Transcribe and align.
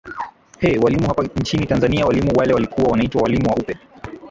hee 0.59 0.77
walimu 0.79 1.07
hapa 1.07 1.23
nchini 1.35 1.65
tanzania 1.65 2.05
walimu 2.05 2.31
wale 2.35 2.53
walikuwa 2.53 2.87
wanaitwa 2.91 3.21
walimu 3.21 3.49
wa 3.49 3.55
upe 3.55 3.77